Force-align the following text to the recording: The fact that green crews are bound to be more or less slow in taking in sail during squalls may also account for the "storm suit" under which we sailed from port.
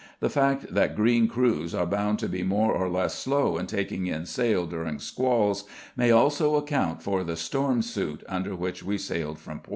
The 0.19 0.31
fact 0.31 0.73
that 0.73 0.95
green 0.95 1.27
crews 1.27 1.75
are 1.75 1.85
bound 1.85 2.17
to 2.21 2.27
be 2.27 2.41
more 2.41 2.73
or 2.73 2.89
less 2.89 3.13
slow 3.13 3.59
in 3.59 3.67
taking 3.67 4.07
in 4.07 4.25
sail 4.25 4.65
during 4.65 4.97
squalls 4.97 5.63
may 5.95 6.09
also 6.09 6.55
account 6.55 7.03
for 7.03 7.23
the 7.23 7.37
"storm 7.37 7.83
suit" 7.83 8.23
under 8.27 8.55
which 8.55 8.81
we 8.81 8.97
sailed 8.97 9.37
from 9.37 9.59
port. 9.59 9.69